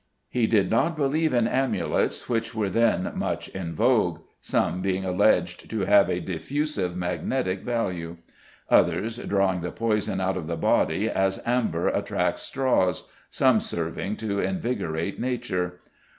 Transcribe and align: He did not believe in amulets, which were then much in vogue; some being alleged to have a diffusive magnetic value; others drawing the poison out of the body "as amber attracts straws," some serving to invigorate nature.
He 0.29 0.47
did 0.47 0.71
not 0.71 0.97
believe 0.97 1.31
in 1.31 1.47
amulets, 1.47 2.27
which 2.27 2.55
were 2.55 2.71
then 2.71 3.11
much 3.13 3.49
in 3.49 3.75
vogue; 3.75 4.21
some 4.41 4.81
being 4.81 5.05
alleged 5.05 5.69
to 5.69 5.81
have 5.81 6.09
a 6.09 6.19
diffusive 6.19 6.97
magnetic 6.97 7.59
value; 7.59 8.17
others 8.67 9.17
drawing 9.17 9.59
the 9.59 9.71
poison 9.71 10.19
out 10.19 10.37
of 10.37 10.47
the 10.47 10.57
body 10.57 11.07
"as 11.07 11.39
amber 11.45 11.87
attracts 11.87 12.41
straws," 12.41 13.09
some 13.29 13.59
serving 13.59 14.15
to 14.15 14.39
invigorate 14.39 15.19
nature. 15.19 15.81